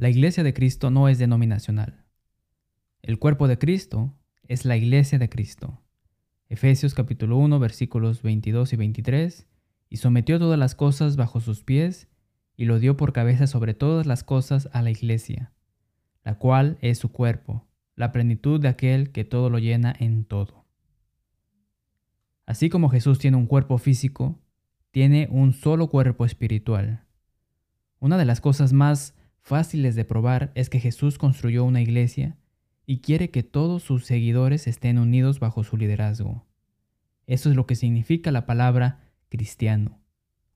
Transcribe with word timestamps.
La 0.00 0.08
iglesia 0.08 0.42
de 0.42 0.54
Cristo 0.54 0.90
no 0.90 1.10
es 1.10 1.18
denominacional. 1.18 2.06
El 3.02 3.18
cuerpo 3.18 3.48
de 3.48 3.58
Cristo 3.58 4.16
es 4.48 4.64
la 4.64 4.78
iglesia 4.78 5.18
de 5.18 5.28
Cristo. 5.28 5.82
Efesios 6.48 6.94
capítulo 6.94 7.36
1 7.36 7.58
versículos 7.58 8.22
22 8.22 8.72
y 8.72 8.76
23, 8.76 9.46
y 9.90 9.96
sometió 9.98 10.38
todas 10.38 10.58
las 10.58 10.74
cosas 10.74 11.16
bajo 11.16 11.40
sus 11.40 11.62
pies, 11.64 12.08
y 12.56 12.64
lo 12.64 12.78
dio 12.78 12.96
por 12.96 13.12
cabeza 13.12 13.46
sobre 13.46 13.74
todas 13.74 14.06
las 14.06 14.24
cosas 14.24 14.70
a 14.72 14.80
la 14.80 14.90
iglesia, 14.90 15.52
la 16.24 16.38
cual 16.38 16.78
es 16.80 16.96
su 16.96 17.12
cuerpo, 17.12 17.68
la 17.94 18.10
plenitud 18.10 18.58
de 18.58 18.68
aquel 18.68 19.12
que 19.12 19.26
todo 19.26 19.50
lo 19.50 19.58
llena 19.58 19.94
en 19.98 20.24
todo. 20.24 20.64
Así 22.46 22.70
como 22.70 22.88
Jesús 22.88 23.18
tiene 23.18 23.36
un 23.36 23.46
cuerpo 23.46 23.76
físico, 23.76 24.40
tiene 24.92 25.28
un 25.30 25.52
solo 25.52 25.90
cuerpo 25.90 26.24
espiritual. 26.24 27.04
Una 27.98 28.16
de 28.16 28.24
las 28.24 28.40
cosas 28.40 28.72
más 28.72 29.14
fáciles 29.40 29.94
de 29.94 30.04
probar 30.04 30.52
es 30.54 30.70
que 30.70 30.80
Jesús 30.80 31.18
construyó 31.18 31.64
una 31.64 31.80
iglesia 31.80 32.38
y 32.86 33.00
quiere 33.00 33.30
que 33.30 33.42
todos 33.42 33.82
sus 33.82 34.04
seguidores 34.04 34.66
estén 34.66 34.98
unidos 34.98 35.40
bajo 35.40 35.64
su 35.64 35.76
liderazgo. 35.76 36.46
Eso 37.26 37.50
es 37.50 37.56
lo 37.56 37.66
que 37.66 37.76
significa 37.76 38.32
la 38.32 38.46
palabra 38.46 39.12
cristiano, 39.28 40.00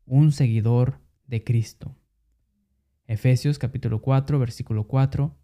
un 0.06 0.32
seguidor 0.32 1.00
de 1.26 1.44
Cristo. 1.44 1.96
Efesios 3.06 3.58
capítulo 3.58 4.02
4 4.02 4.38
versículo 4.38 4.88
4, 4.88 5.36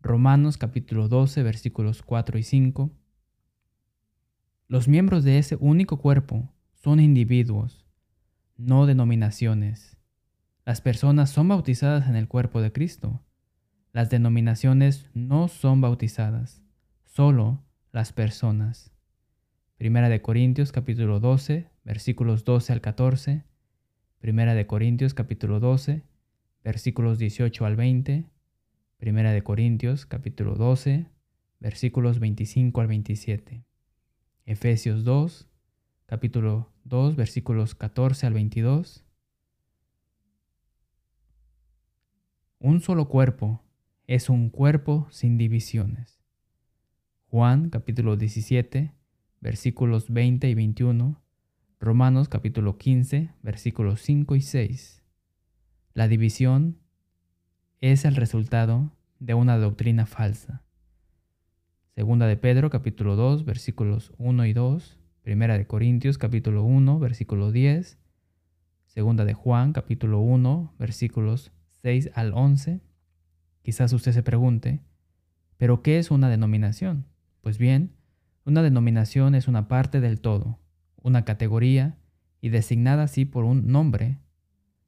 Romanos 0.00 0.56
capítulo 0.56 1.08
12 1.08 1.42
versículos 1.42 2.02
4 2.02 2.38
y 2.38 2.42
5. 2.42 2.90
Los 4.68 4.88
miembros 4.88 5.24
de 5.24 5.38
ese 5.38 5.56
único 5.56 5.98
cuerpo 5.98 6.54
son 6.72 7.00
individuos, 7.00 7.84
no 8.56 8.86
denominaciones. 8.86 9.99
Las 10.66 10.80
personas 10.80 11.30
son 11.30 11.48
bautizadas 11.48 12.08
en 12.08 12.16
el 12.16 12.28
cuerpo 12.28 12.60
de 12.60 12.70
Cristo. 12.70 13.22
Las 13.92 14.10
denominaciones 14.10 15.08
no 15.14 15.48
son 15.48 15.80
bautizadas, 15.80 16.62
solo 17.04 17.64
las 17.92 18.12
personas. 18.12 18.92
Primera 19.78 20.10
de 20.10 20.20
Corintios 20.20 20.70
capítulo 20.70 21.18
12, 21.18 21.70
versículos 21.84 22.44
12 22.44 22.74
al 22.74 22.80
14. 22.82 23.44
Primera 24.18 24.54
de 24.54 24.66
Corintios 24.66 25.14
capítulo 25.14 25.60
12, 25.60 26.02
versículos 26.62 27.18
18 27.18 27.64
al 27.64 27.76
20. 27.76 28.26
Primera 28.98 29.32
de 29.32 29.42
Corintios 29.42 30.04
capítulo 30.04 30.56
12, 30.56 31.06
versículos 31.58 32.18
25 32.18 32.80
al 32.82 32.86
27. 32.86 33.64
Efesios 34.44 35.04
2, 35.04 35.48
capítulo 36.04 36.70
2, 36.84 37.16
versículos 37.16 37.74
14 37.74 38.26
al 38.26 38.34
22. 38.34 39.04
Un 42.62 42.82
solo 42.82 43.08
cuerpo 43.08 43.64
es 44.06 44.28
un 44.28 44.50
cuerpo 44.50 45.08
sin 45.10 45.38
divisiones. 45.38 46.20
Juan 47.28 47.70
capítulo 47.70 48.18
17, 48.18 48.92
versículos 49.40 50.10
20 50.10 50.46
y 50.46 50.54
21. 50.54 51.22
Romanos 51.80 52.28
capítulo 52.28 52.76
15, 52.76 53.30
versículos 53.40 54.02
5 54.02 54.36
y 54.36 54.42
6. 54.42 55.02
La 55.94 56.06
división 56.06 56.76
es 57.80 58.04
el 58.04 58.14
resultado 58.14 58.92
de 59.20 59.32
una 59.32 59.56
doctrina 59.56 60.04
falsa. 60.04 60.62
Segunda 61.94 62.26
de 62.26 62.36
Pedro 62.36 62.68
capítulo 62.68 63.16
2, 63.16 63.46
versículos 63.46 64.12
1 64.18 64.44
y 64.44 64.52
2. 64.52 64.98
Primera 65.22 65.56
de 65.56 65.66
Corintios 65.66 66.18
capítulo 66.18 66.64
1, 66.64 66.98
versículo 66.98 67.52
10. 67.52 67.98
Segunda 68.84 69.24
de 69.24 69.32
Juan 69.32 69.72
capítulo 69.72 70.20
1, 70.20 70.74
versículos 70.78 71.52
6 71.82 72.10
al 72.14 72.32
11, 72.34 72.80
quizás 73.62 73.92
usted 73.92 74.12
se 74.12 74.22
pregunte, 74.22 74.80
¿pero 75.56 75.82
qué 75.82 75.98
es 75.98 76.10
una 76.10 76.28
denominación? 76.28 77.06
Pues 77.40 77.58
bien, 77.58 77.92
una 78.44 78.62
denominación 78.62 79.34
es 79.34 79.48
una 79.48 79.68
parte 79.68 80.00
del 80.00 80.20
todo, 80.20 80.58
una 81.02 81.24
categoría 81.24 81.96
y 82.40 82.50
designada 82.50 83.04
así 83.04 83.24
por 83.24 83.44
un 83.44 83.70
nombre. 83.70 84.18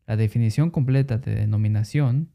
La 0.07 0.17
definición 0.17 0.71
completa 0.71 1.19
de 1.19 1.35
denominación 1.35 2.31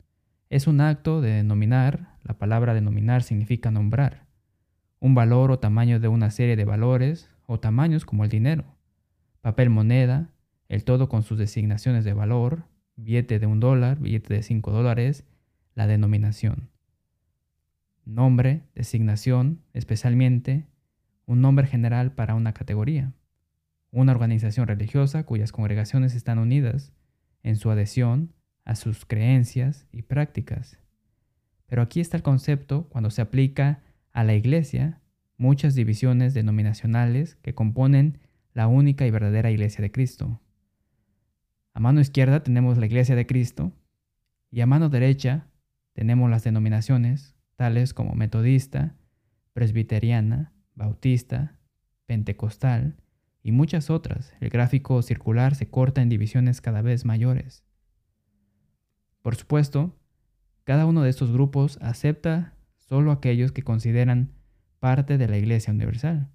es 0.49 0.67
un 0.67 0.81
acto 0.81 1.21
de 1.21 1.31
denominar, 1.31 2.15
la 2.23 2.37
palabra 2.37 2.73
denominar 2.73 3.23
significa 3.23 3.71
nombrar, 3.71 4.25
un 4.99 5.13
valor 5.13 5.51
o 5.51 5.59
tamaño 5.59 5.99
de 5.99 6.07
una 6.07 6.31
serie 6.31 6.55
de 6.55 6.65
valores 6.65 7.29
o 7.45 7.59
tamaños 7.59 8.05
como 8.05 8.23
el 8.23 8.29
dinero, 8.29 8.65
papel 9.41 9.69
moneda, 9.69 10.31
el 10.69 10.83
todo 10.83 11.09
con 11.09 11.23
sus 11.23 11.37
designaciones 11.37 12.05
de 12.05 12.13
valor, 12.13 12.65
billete 12.97 13.39
de 13.39 13.45
un 13.45 13.59
dólar, 13.59 13.99
billete 13.99 14.33
de 14.33 14.43
cinco 14.43 14.71
dólares, 14.71 15.23
la 15.75 15.87
denominación. 15.87 16.69
Nombre, 18.05 18.63
designación, 18.75 19.61
especialmente 19.73 20.65
un 21.25 21.41
nombre 21.41 21.67
general 21.67 22.11
para 22.11 22.35
una 22.35 22.53
categoría. 22.53 23.13
Una 23.91 24.11
organización 24.11 24.67
religiosa 24.67 25.23
cuyas 25.23 25.51
congregaciones 25.51 26.15
están 26.15 26.39
unidas 26.39 26.91
en 27.43 27.55
su 27.55 27.69
adhesión 27.69 28.33
a 28.65 28.75
sus 28.75 29.05
creencias 29.05 29.87
y 29.93 30.01
prácticas. 30.01 30.77
Pero 31.67 31.81
aquí 31.81 32.01
está 32.01 32.17
el 32.17 32.23
concepto 32.23 32.87
cuando 32.89 33.09
se 33.11 33.21
aplica 33.21 33.81
a 34.11 34.23
la 34.23 34.33
iglesia 34.33 34.99
muchas 35.37 35.75
divisiones 35.75 36.33
denominacionales 36.33 37.35
que 37.35 37.53
componen 37.53 38.19
la 38.53 38.67
única 38.67 39.05
y 39.05 39.11
verdadera 39.11 39.51
iglesia 39.51 39.81
de 39.81 39.91
Cristo. 39.91 40.41
A 41.77 41.79
mano 41.79 42.01
izquierda 42.01 42.41
tenemos 42.41 42.79
la 42.79 42.87
Iglesia 42.87 43.15
de 43.15 43.27
Cristo 43.27 43.71
y 44.49 44.61
a 44.61 44.65
mano 44.65 44.89
derecha 44.89 45.45
tenemos 45.93 46.27
las 46.27 46.43
denominaciones 46.43 47.35
tales 47.55 47.93
como 47.93 48.15
metodista, 48.15 48.95
presbiteriana, 49.53 50.53
bautista, 50.73 51.59
pentecostal 52.07 52.95
y 53.43 53.51
muchas 53.51 53.91
otras. 53.91 54.33
El 54.39 54.49
gráfico 54.49 55.03
circular 55.03 55.53
se 55.53 55.69
corta 55.69 56.01
en 56.01 56.09
divisiones 56.09 56.61
cada 56.61 56.81
vez 56.81 57.05
mayores. 57.05 57.63
Por 59.21 59.35
supuesto, 59.35 59.95
cada 60.63 60.87
uno 60.87 61.03
de 61.03 61.11
estos 61.11 61.31
grupos 61.31 61.77
acepta 61.79 62.55
solo 62.77 63.11
aquellos 63.11 63.51
que 63.51 63.61
consideran 63.61 64.31
parte 64.79 65.19
de 65.19 65.27
la 65.27 65.37
Iglesia 65.37 65.73
Universal, 65.73 66.31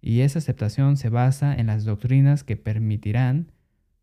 y 0.00 0.22
esa 0.22 0.40
aceptación 0.40 0.96
se 0.96 1.08
basa 1.08 1.54
en 1.54 1.68
las 1.68 1.84
doctrinas 1.84 2.42
que 2.42 2.56
permitirán 2.56 3.52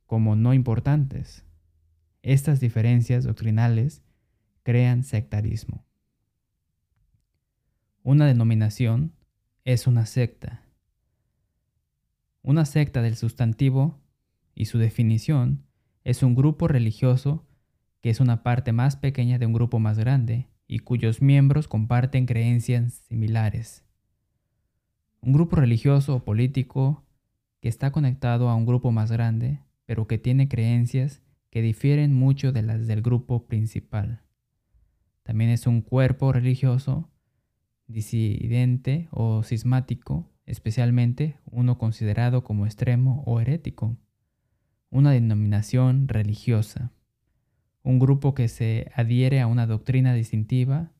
como 0.05 0.35
no 0.35 0.53
importantes. 0.53 1.45
Estas 2.21 2.59
diferencias 2.59 3.23
doctrinales 3.23 4.03
crean 4.63 5.03
sectarismo. 5.03 5.85
Una 8.01 8.25
denominación 8.25 9.13
es 9.65 9.87
una 9.87 10.05
secta. 10.05 10.63
Una 12.41 12.65
secta 12.65 13.01
del 13.01 13.15
sustantivo 13.15 14.01
y 14.55 14.65
su 14.65 14.77
definición 14.77 15.65
es 16.03 16.23
un 16.23 16.35
grupo 16.35 16.67
religioso 16.67 17.45
que 18.01 18.09
es 18.09 18.19
una 18.19 18.43
parte 18.43 18.73
más 18.73 18.97
pequeña 18.97 19.39
de 19.39 19.45
un 19.45 19.53
grupo 19.53 19.79
más 19.79 19.97
grande 19.97 20.49
y 20.67 20.79
cuyos 20.79 21.21
miembros 21.21 21.69
comparten 21.69 22.25
creencias 22.25 22.95
similares. 23.07 23.85
Un 25.21 25.31
grupo 25.31 25.55
religioso 25.55 26.15
o 26.15 26.23
político 26.25 27.05
que 27.61 27.69
está 27.69 27.93
conectado 27.93 28.49
a 28.49 28.55
un 28.55 28.65
grupo 28.65 28.91
más 28.91 29.09
grande 29.09 29.61
pero 29.85 30.07
que 30.07 30.17
tiene 30.17 30.47
creencias 30.47 31.21
que 31.49 31.61
difieren 31.61 32.13
mucho 32.13 32.51
de 32.51 32.63
las 32.63 32.87
del 32.87 33.01
grupo 33.01 33.45
principal. 33.45 34.23
También 35.23 35.49
es 35.49 35.67
un 35.67 35.81
cuerpo 35.81 36.33
religioso 36.33 37.09
disidente 37.87 39.07
o 39.11 39.43
cismático, 39.43 40.31
especialmente 40.45 41.37
uno 41.45 41.77
considerado 41.77 42.43
como 42.43 42.65
extremo 42.65 43.23
o 43.25 43.39
herético. 43.39 43.97
Una 44.89 45.11
denominación 45.11 46.07
religiosa. 46.07 46.91
Un 47.83 47.99
grupo 47.99 48.33
que 48.33 48.47
se 48.47 48.91
adhiere 48.95 49.41
a 49.41 49.47
una 49.47 49.67
doctrina 49.67 50.13
distintiva 50.13 50.91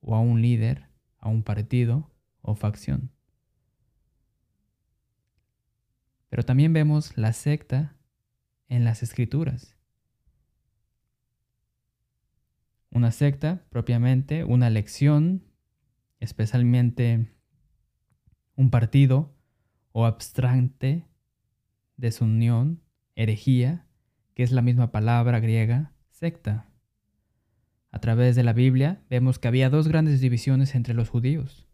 o 0.00 0.14
a 0.14 0.20
un 0.20 0.42
líder, 0.42 0.88
a 1.18 1.28
un 1.28 1.42
partido 1.42 2.10
o 2.42 2.54
facción. 2.54 3.10
Pero 6.28 6.44
también 6.44 6.72
vemos 6.72 7.16
la 7.16 7.32
secta 7.32 7.95
en 8.68 8.84
las 8.84 9.02
escrituras. 9.02 9.76
Una 12.90 13.12
secta, 13.12 13.64
propiamente, 13.70 14.44
una 14.44 14.70
lección, 14.70 15.44
especialmente 16.20 17.30
un 18.54 18.70
partido 18.70 19.34
o 19.92 20.06
abstrante, 20.06 21.06
desunión, 21.96 22.82
herejía, 23.14 23.86
que 24.34 24.42
es 24.42 24.52
la 24.52 24.62
misma 24.62 24.92
palabra 24.92 25.40
griega, 25.40 25.92
secta. 26.10 26.70
A 27.90 28.00
través 28.00 28.36
de 28.36 28.42
la 28.42 28.52
Biblia 28.52 29.02
vemos 29.08 29.38
que 29.38 29.48
había 29.48 29.70
dos 29.70 29.88
grandes 29.88 30.20
divisiones 30.20 30.74
entre 30.74 30.94
los 30.94 31.08
judíos, 31.08 31.66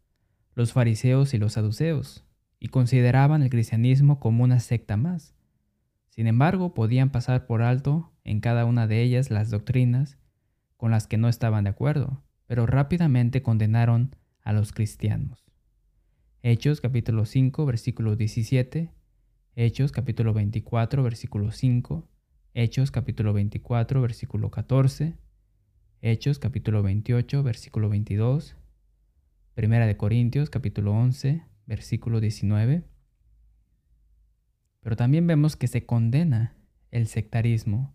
los 0.54 0.72
fariseos 0.72 1.34
y 1.34 1.38
los 1.38 1.54
saduceos, 1.54 2.24
y 2.60 2.68
consideraban 2.68 3.42
el 3.42 3.50
cristianismo 3.50 4.20
como 4.20 4.44
una 4.44 4.60
secta 4.60 4.96
más. 4.96 5.34
Sin 6.12 6.26
embargo, 6.26 6.74
podían 6.74 7.10
pasar 7.10 7.46
por 7.46 7.62
alto 7.62 8.12
en 8.22 8.40
cada 8.40 8.66
una 8.66 8.86
de 8.86 9.00
ellas 9.00 9.30
las 9.30 9.48
doctrinas 9.48 10.18
con 10.76 10.90
las 10.90 11.06
que 11.06 11.16
no 11.16 11.26
estaban 11.26 11.64
de 11.64 11.70
acuerdo, 11.70 12.22
pero 12.46 12.66
rápidamente 12.66 13.40
condenaron 13.40 14.14
a 14.42 14.52
los 14.52 14.72
cristianos. 14.72 15.46
Hechos 16.42 16.82
capítulo 16.82 17.24
5 17.24 17.64
versículo 17.64 18.14
17, 18.14 18.90
Hechos 19.56 19.90
capítulo 19.90 20.34
24 20.34 21.02
versículo 21.02 21.50
5, 21.50 22.06
Hechos 22.52 22.90
capítulo 22.90 23.32
24 23.32 24.02
versículo 24.02 24.50
14, 24.50 25.14
Hechos 26.02 26.38
capítulo 26.38 26.82
28 26.82 27.42
versículo 27.42 27.88
22, 27.88 28.54
Primera 29.54 29.86
de 29.86 29.96
Corintios 29.96 30.50
capítulo 30.50 30.92
11 30.92 31.42
versículo 31.64 32.20
19. 32.20 32.91
Pero 34.82 34.96
también 34.96 35.28
vemos 35.28 35.54
que 35.56 35.68
se 35.68 35.86
condena 35.86 36.56
el 36.90 37.06
sectarismo, 37.06 37.94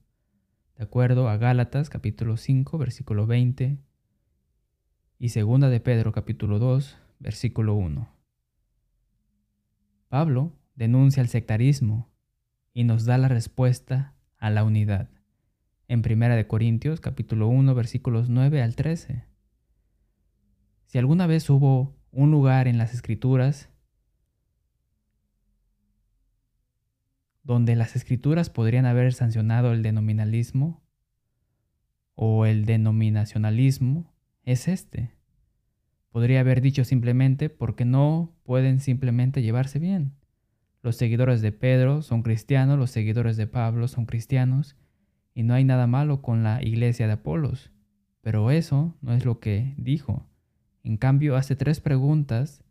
de 0.77 0.85
acuerdo 0.85 1.27
a 1.27 1.35
Gálatas 1.35 1.89
capítulo 1.89 2.37
5 2.37 2.77
versículo 2.77 3.27
20 3.27 3.77
y 5.19 5.29
segunda 5.29 5.69
de 5.69 5.81
Pedro 5.81 6.13
capítulo 6.13 6.59
2 6.59 6.97
versículo 7.19 7.73
1. 7.75 8.09
Pablo 10.07 10.53
denuncia 10.75 11.19
el 11.19 11.27
sectarismo 11.27 12.09
y 12.73 12.85
nos 12.85 13.03
da 13.03 13.17
la 13.17 13.27
respuesta 13.27 14.15
a 14.37 14.49
la 14.49 14.63
unidad 14.63 15.09
en 15.89 16.01
Primera 16.01 16.37
de 16.37 16.47
Corintios 16.47 17.01
capítulo 17.01 17.49
1 17.49 17.75
versículos 17.75 18.29
9 18.29 18.61
al 18.61 18.75
13. 18.77 19.25
Si 20.85 20.97
alguna 20.97 21.27
vez 21.27 21.49
hubo 21.49 21.97
un 22.11 22.31
lugar 22.31 22.69
en 22.69 22.77
las 22.77 22.93
escrituras 22.93 23.69
donde 27.47 27.77
las 27.77 27.95
escrituras 27.95 28.49
podrían 28.49 28.85
haber 28.85 29.13
sancionado 29.13 29.71
el 29.71 29.81
denominalismo 29.81 30.83
o 32.13 32.45
el 32.45 32.65
denominacionalismo, 32.65 34.13
es 34.43 34.67
este. 34.67 35.13
Podría 36.09 36.41
haber 36.41 36.59
dicho 36.59 36.83
simplemente 36.83 37.49
porque 37.49 37.85
no 37.85 38.35
pueden 38.43 38.81
simplemente 38.81 39.41
llevarse 39.41 39.79
bien. 39.79 40.11
Los 40.83 40.97
seguidores 40.97 41.41
de 41.41 41.53
Pedro 41.53 42.01
son 42.01 42.21
cristianos, 42.21 42.77
los 42.77 42.91
seguidores 42.91 43.37
de 43.37 43.47
Pablo 43.47 43.87
son 43.87 44.05
cristianos, 44.05 44.75
y 45.33 45.43
no 45.43 45.53
hay 45.53 45.63
nada 45.63 45.87
malo 45.87 46.21
con 46.21 46.43
la 46.43 46.61
iglesia 46.61 47.07
de 47.07 47.13
Apolos. 47.13 47.71
Pero 48.19 48.51
eso 48.51 48.97
no 48.99 49.13
es 49.13 49.23
lo 49.23 49.39
que 49.39 49.73
dijo. 49.77 50.27
En 50.83 50.97
cambio, 50.97 51.37
hace 51.37 51.55
tres 51.55 51.79
preguntas 51.79 52.61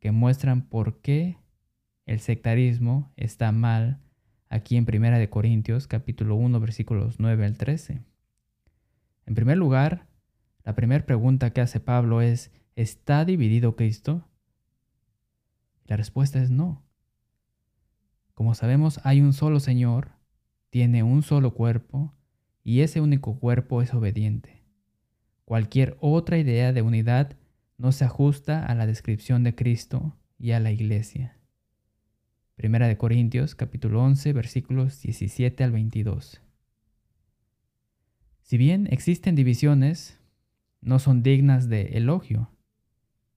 que 0.00 0.12
muestran 0.12 0.68
por 0.68 1.00
qué 1.00 1.38
el 2.06 2.20
sectarismo 2.20 3.12
está 3.16 3.52
mal 3.52 4.00
aquí 4.48 4.76
en 4.76 4.84
Primera 4.84 5.18
de 5.18 5.30
Corintios 5.30 5.86
capítulo 5.86 6.36
1 6.36 6.60
versículos 6.60 7.16
9 7.18 7.46
al 7.46 7.56
13. 7.56 8.02
En 9.26 9.34
primer 9.34 9.56
lugar, 9.56 10.08
la 10.64 10.74
primera 10.74 11.04
pregunta 11.06 11.50
que 11.50 11.60
hace 11.60 11.80
Pablo 11.80 12.20
es, 12.20 12.50
¿está 12.76 13.24
dividido 13.24 13.76
Cristo? 13.76 14.28
La 15.86 15.96
respuesta 15.96 16.42
es 16.42 16.50
no. 16.50 16.82
Como 18.34 18.54
sabemos, 18.54 19.00
hay 19.04 19.20
un 19.20 19.32
solo 19.32 19.60
Señor, 19.60 20.12
tiene 20.70 21.02
un 21.02 21.22
solo 21.22 21.54
cuerpo, 21.54 22.14
y 22.64 22.80
ese 22.80 23.00
único 23.00 23.38
cuerpo 23.38 23.82
es 23.82 23.92
obediente. 23.92 24.62
Cualquier 25.44 25.96
otra 26.00 26.38
idea 26.38 26.72
de 26.72 26.82
unidad 26.82 27.36
no 27.76 27.92
se 27.92 28.04
ajusta 28.04 28.64
a 28.64 28.74
la 28.74 28.86
descripción 28.86 29.42
de 29.42 29.54
Cristo 29.54 30.16
y 30.38 30.52
a 30.52 30.60
la 30.60 30.70
iglesia. 30.70 31.41
Primera 32.62 32.86
de 32.86 32.96
Corintios 32.96 33.56
capítulo 33.56 34.00
11 34.04 34.32
versículos 34.34 35.02
17 35.02 35.64
al 35.64 35.72
22. 35.72 36.40
Si 38.42 38.56
bien 38.56 38.86
existen 38.88 39.34
divisiones, 39.34 40.20
no 40.80 41.00
son 41.00 41.24
dignas 41.24 41.68
de 41.68 41.98
elogio. 41.98 42.52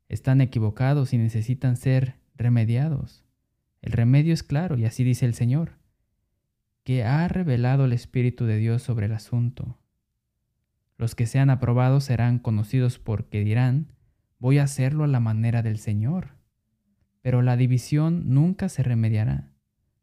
Están 0.09 0.41
equivocados 0.41 1.11
y 1.11 1.17
necesitan 1.17 1.75
ser 1.75 2.17
remediados. 2.35 3.25
El 3.81 3.93
remedio 3.93 4.31
es 4.31 4.43
claro 4.43 4.77
y 4.77 4.85
así 4.85 5.03
dice 5.03 5.25
el 5.25 5.33
Señor, 5.33 5.79
que 6.83 7.03
ha 7.03 7.27
revelado 7.27 7.85
el 7.85 7.93
Espíritu 7.93 8.45
de 8.45 8.59
Dios 8.59 8.83
sobre 8.83 9.07
el 9.07 9.13
asunto. 9.13 9.79
Los 10.99 11.15
que 11.15 11.25
sean 11.25 11.49
aprobados 11.49 12.03
serán 12.03 12.37
conocidos 12.37 12.99
porque 12.99 13.43
dirán, 13.43 13.91
voy 14.37 14.59
a 14.59 14.65
hacerlo 14.65 15.03
a 15.03 15.07
la 15.07 15.19
manera 15.19 15.63
del 15.63 15.79
Señor. 15.79 16.34
Pero 17.25 17.41
la 17.41 17.57
división 17.57 18.35
nunca 18.35 18.69
se 18.69 18.83
remediará, 18.83 19.49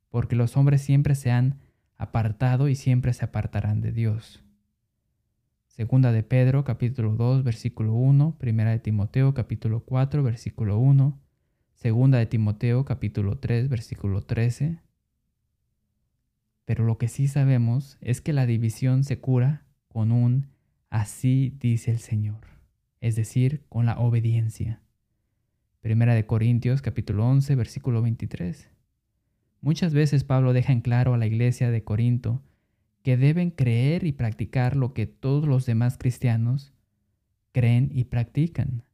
porque 0.08 0.34
los 0.34 0.56
hombres 0.56 0.82
siempre 0.82 1.14
se 1.14 1.30
han 1.30 1.60
apartado 1.96 2.68
y 2.68 2.74
siempre 2.74 3.12
se 3.12 3.24
apartarán 3.24 3.80
de 3.80 3.92
Dios. 3.92 4.42
Segunda 5.68 6.10
de 6.10 6.24
Pedro 6.24 6.64
capítulo 6.64 7.14
2 7.14 7.44
versículo 7.44 7.94
1, 7.94 8.38
Primera 8.40 8.72
de 8.72 8.80
Timoteo 8.80 9.34
capítulo 9.34 9.84
4 9.84 10.24
versículo 10.24 10.80
1, 10.80 11.16
Segunda 11.76 12.18
de 12.18 12.26
Timoteo 12.26 12.84
capítulo 12.84 13.38
3 13.38 13.68
versículo 13.68 14.22
13. 14.22 14.80
Pero 16.64 16.84
lo 16.84 16.98
que 16.98 17.06
sí 17.06 17.28
sabemos 17.28 17.98
es 18.00 18.20
que 18.20 18.32
la 18.32 18.46
división 18.46 19.04
se 19.04 19.20
cura 19.20 19.62
con 19.86 20.10
un 20.10 20.48
así 20.90 21.56
dice 21.60 21.92
el 21.92 22.00
Señor 22.00 22.52
es 23.00 23.16
decir, 23.16 23.64
con 23.68 23.84
la 23.84 23.98
obediencia. 23.98 24.80
Primera 25.82 26.14
de 26.14 26.26
Corintios 26.26 26.80
capítulo 26.80 27.26
11 27.26 27.56
versículo 27.56 28.02
23. 28.02 28.70
Muchas 29.60 29.92
veces 29.92 30.22
Pablo 30.22 30.52
deja 30.52 30.72
en 30.72 30.80
claro 30.80 31.12
a 31.12 31.18
la 31.18 31.26
iglesia 31.26 31.72
de 31.72 31.82
Corinto 31.82 32.40
que 33.02 33.16
deben 33.16 33.50
creer 33.50 34.04
y 34.04 34.12
practicar 34.12 34.76
lo 34.76 34.94
que 34.94 35.06
todos 35.08 35.44
los 35.44 35.66
demás 35.66 35.98
cristianos 35.98 36.72
creen 37.50 37.90
y 37.92 38.04
practican. 38.04 38.84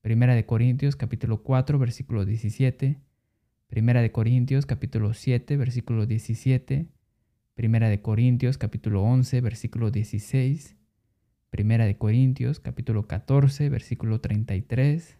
Primera 0.00 0.36
de 0.36 0.46
Corintios 0.46 0.94
capítulo 0.94 1.42
4 1.42 1.80
versículo 1.80 2.24
17, 2.24 3.00
Primera 3.66 4.00
de 4.00 4.12
Corintios 4.12 4.66
capítulo 4.66 5.14
7 5.14 5.56
versículo 5.56 6.06
17, 6.06 6.86
Primera 7.56 7.88
de 7.88 8.00
Corintios 8.00 8.56
capítulo 8.56 9.02
11 9.02 9.40
versículo 9.40 9.90
16, 9.90 10.76
Primera 11.50 11.86
de 11.86 11.98
Corintios, 11.98 12.60
capítulo 12.60 13.08
14, 13.08 13.68
versículo 13.68 14.20
33. 14.20 15.17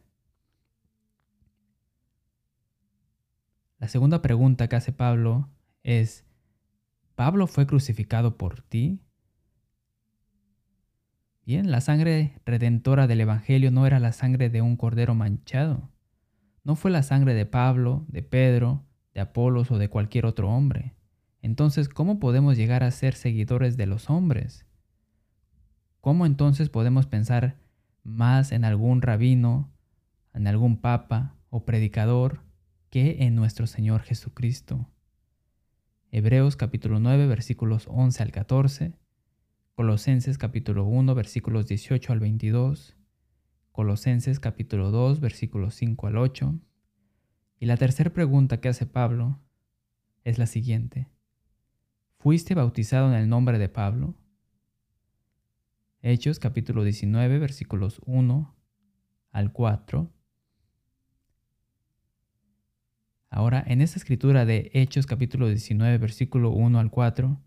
La 3.79 3.87
segunda 3.87 4.23
pregunta 4.23 4.69
que 4.69 4.77
hace 4.77 4.93
Pablo 4.93 5.49
es, 5.85 6.25
¿Pablo 7.15 7.47
fue 7.47 7.67
crucificado 7.67 8.37
por 8.37 8.63
ti? 8.63 9.01
Bien, 11.47 11.71
la 11.71 11.81
sangre 11.81 12.41
redentora 12.45 13.07
del 13.07 13.21
Evangelio 13.21 13.71
no 13.71 13.87
era 13.87 14.01
la 14.01 14.13
sangre 14.13 14.51
de 14.51 14.63
un 14.63 14.77
cordero 14.77 15.15
manchado. 15.15 15.91
No 16.65 16.75
fue 16.77 16.91
la 16.91 17.03
sangre 17.03 17.35
de 17.35 17.47
Pablo, 17.47 18.05
de 18.09 18.23
Pedro, 18.23 18.85
de 19.15 19.21
Apolos 19.21 19.71
o 19.71 19.79
de 19.79 19.89
cualquier 19.89 20.27
otro 20.27 20.51
hombre. 20.51 20.95
Entonces, 21.41 21.89
¿cómo 21.89 22.19
podemos 22.19 22.57
llegar 22.57 22.83
a 22.83 22.91
ser 22.91 23.15
seguidores 23.15 23.77
de 23.77 23.87
los 23.87 24.11
hombres? 24.11 24.67
¿Cómo 26.01 26.27
entonces 26.27 26.69
podemos 26.69 27.07
pensar 27.07 27.57
más 28.03 28.51
en 28.53 28.65
algún 28.65 29.03
rabino, 29.03 29.71
en 30.35 30.49
algún 30.49 30.81
papa 30.81 31.37
o 31.49 31.65
predicador 31.65 32.48
que 32.91 33.25
en 33.25 33.35
nuestro 33.35 33.67
Señor 33.67 34.03
Jesucristo? 34.03 34.89
Hebreos 36.11 36.57
capítulo 36.57 37.01
9 37.01 37.27
versículos 37.27 37.87
11 37.89 38.23
al 38.23 38.33
14, 38.33 38.95
Colosenses 39.75 40.39
capítulo 40.39 40.85
1 40.85 41.15
versículos 41.15 41.67
18 41.67 42.13
al 42.13 42.21
22, 42.21 42.97
Colosenses 43.73 44.41
capítulo 44.41 44.91
2 44.91 45.21
versículos 45.21 45.75
5 45.75 46.07
al 46.07 46.17
8. 46.17 46.59
Y 47.61 47.67
la 47.67 47.77
tercera 47.77 48.11
pregunta 48.13 48.61
que 48.61 48.69
hace 48.69 48.87
Pablo 48.87 49.39
es 50.25 50.39
la 50.39 50.47
siguiente. 50.47 51.09
¿Fuiste 52.19 52.55
bautizado 52.55 53.09
en 53.09 53.15
el 53.15 53.29
nombre 53.29 53.59
de 53.59 53.69
Pablo? 53.69 54.15
Hechos 56.01 56.39
capítulo 56.39 56.85
19 56.85 57.39
versículos 57.39 58.01
1 58.07 58.57
al 59.31 59.53
4. 59.53 60.11
Ahora, 63.31 63.63
en 63.67 63.83
esta 63.83 63.99
escritura 63.99 64.47
de 64.47 64.71
Hechos 64.73 65.07
capítulo 65.07 65.49
19 65.49 65.99
versículo 65.99 66.51
1 66.51 66.79
al 66.79 66.91
4, 66.91 67.39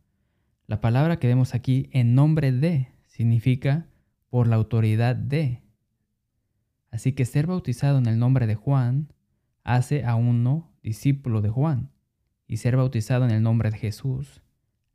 la 0.67 0.79
palabra 0.79 1.17
que 1.17 1.27
vemos 1.27 1.55
aquí 1.55 1.89
en 1.91 2.13
nombre 2.13 2.51
de 2.51 2.89
significa 3.07 3.87
por 4.29 4.47
la 4.47 4.57
autoridad 4.57 5.15
de. 5.15 5.61
Así 6.91 7.13
que 7.13 7.25
ser 7.25 7.47
bautizado 7.47 7.97
en 7.97 8.05
el 8.05 8.19
nombre 8.19 8.45
de 8.47 8.55
Juan 8.55 9.11
hace 9.63 10.05
a 10.05 10.15
uno 10.15 10.71
discípulo 10.83 11.41
de 11.41 11.49
Juan, 11.49 11.91
y 12.47 12.57
ser 12.57 12.75
bautizado 12.77 13.25
en 13.25 13.31
el 13.31 13.41
nombre 13.41 13.71
de 13.71 13.77
Jesús 13.77 14.41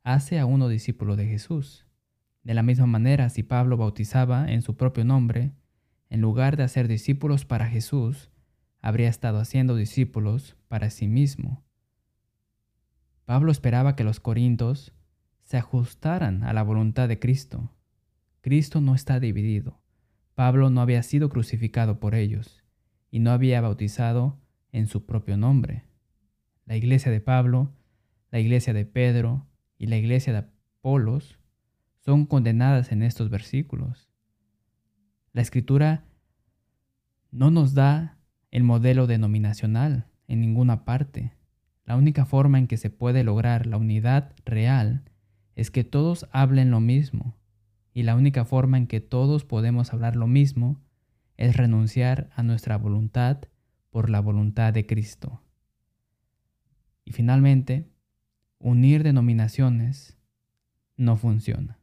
hace 0.03 0.39
a 0.39 0.45
uno 0.45 0.69
discípulo 0.69 1.17
de 1.17 1.25
Jesús. 1.25 1.85
De 2.43 2.53
la 2.53 2.63
misma 2.63 2.85
manera, 2.85 3.27
si 3.29 3.43
Pablo 3.43 3.75
bautizaba 3.75 4.49
en 4.49 4.61
su 4.61 4.77
propio 4.77 5.03
nombre, 5.03 5.51
en 6.09 6.21
lugar 6.21 6.55
de 6.55 6.63
hacer 6.63 6.87
discípulos 6.87 7.43
para 7.43 7.67
Jesús, 7.67 8.31
habría 8.81 9.09
estado 9.09 9.39
haciendo 9.39 9.75
discípulos 9.75 10.55
para 10.67 10.89
sí 10.89 11.07
mismo. 11.07 11.63
Pablo 13.25 13.51
esperaba 13.51 13.95
que 13.95 14.03
los 14.03 14.19
corintos 14.19 14.93
se 15.43 15.57
ajustaran 15.57 16.43
a 16.43 16.53
la 16.53 16.63
voluntad 16.63 17.07
de 17.07 17.19
Cristo, 17.19 17.71
Cristo 18.47 18.79
no 18.79 18.95
está 18.95 19.19
dividido. 19.19 19.81
Pablo 20.33 20.69
no 20.69 20.79
había 20.79 21.03
sido 21.03 21.27
crucificado 21.27 21.99
por 21.99 22.15
ellos 22.15 22.63
y 23.11 23.19
no 23.19 23.31
había 23.31 23.59
bautizado 23.59 24.39
en 24.71 24.87
su 24.87 25.05
propio 25.05 25.35
nombre. 25.35 25.83
La 26.65 26.77
iglesia 26.77 27.11
de 27.11 27.19
Pablo, 27.19 27.73
la 28.31 28.39
iglesia 28.39 28.71
de 28.71 28.85
Pedro 28.85 29.47
y 29.77 29.87
la 29.87 29.97
iglesia 29.97 30.31
de 30.31 30.39
Apolos 30.39 31.39
son 31.97 32.25
condenadas 32.25 32.93
en 32.93 33.03
estos 33.03 33.29
versículos. 33.29 34.07
La 35.33 35.41
escritura 35.41 36.05
no 37.31 37.51
nos 37.51 37.73
da 37.73 38.16
el 38.51 38.63
modelo 38.63 39.07
denominacional 39.07 40.07
en 40.27 40.41
ninguna 40.41 40.85
parte. 40.85 41.33
La 41.85 41.95
única 41.95 42.25
forma 42.25 42.59
en 42.59 42.67
que 42.67 42.77
se 42.77 42.89
puede 42.89 43.23
lograr 43.23 43.65
la 43.65 43.77
unidad 43.77 44.33
real 44.45 45.03
es 45.55 45.71
que 45.71 45.83
todos 45.83 46.27
hablen 46.31 46.71
lo 46.71 46.79
mismo, 46.79 47.35
y 47.93 48.03
la 48.03 48.15
única 48.15 48.45
forma 48.45 48.77
en 48.77 48.87
que 48.87 49.01
todos 49.01 49.43
podemos 49.43 49.91
hablar 49.93 50.15
lo 50.15 50.27
mismo 50.27 50.79
es 51.37 51.55
renunciar 51.55 52.29
a 52.35 52.43
nuestra 52.43 52.77
voluntad 52.77 53.39
por 53.89 54.09
la 54.09 54.19
voluntad 54.19 54.73
de 54.73 54.85
Cristo. 54.85 55.41
Y 57.05 57.13
finalmente, 57.13 57.89
unir 58.59 59.03
denominaciones 59.03 60.17
no 60.97 61.15
funciona. 61.15 61.76